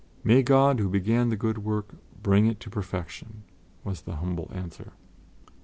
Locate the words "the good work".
1.29-1.93